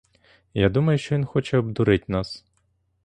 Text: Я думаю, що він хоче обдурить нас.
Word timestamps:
Я 0.53 0.69
думаю, 0.69 0.97
що 0.99 1.15
він 1.15 1.25
хоче 1.25 1.57
обдурить 1.57 2.09
нас. 2.09 2.45